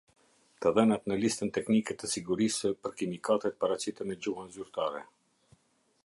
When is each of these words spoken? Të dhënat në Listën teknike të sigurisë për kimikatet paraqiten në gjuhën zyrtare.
Të 0.65 0.69
dhënat 0.77 1.03
në 1.09 1.17
Listën 1.23 1.51
teknike 1.57 1.95
të 2.03 2.09
sigurisë 2.13 2.71
për 2.85 2.95
kimikatet 3.01 3.59
paraqiten 3.65 4.11
në 4.13 4.17
gjuhën 4.23 4.49
zyrtare. 4.57 5.03